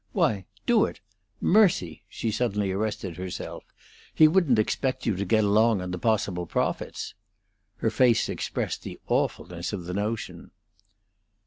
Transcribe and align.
Why, 0.13 0.45
do 0.65 0.85
it! 0.85 0.99
Mercy!" 1.39 2.01
she 2.09 2.31
suddenly 2.31 2.71
arrested 2.71 3.17
herself, 3.17 3.63
"he 4.15 4.27
wouldn't 4.27 4.57
expect 4.57 5.05
you 5.05 5.15
to 5.15 5.25
get 5.25 5.43
along 5.43 5.79
on 5.79 5.91
the 5.91 5.99
possible 5.99 6.47
profits?" 6.47 7.13
Her 7.75 7.91
face 7.91 8.27
expressed 8.27 8.81
the 8.81 8.99
awfulness 9.07 9.73
of 9.73 9.83
the 9.85 9.93
notion. 9.93 10.49